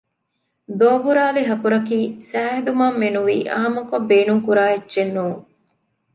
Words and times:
ދޯބުރާލި 0.79 1.41
ހަކުރަކީ 1.49 1.99
ސައިހެދުމަށް 2.29 2.97
މެނުވީ 3.01 3.37
އާންމުކޮށް 3.51 4.07
ބޭނުން 4.09 4.43
ކުރާ 4.45 4.63
އެއްޗެއް 4.69 5.13
ނޫން 5.15 5.39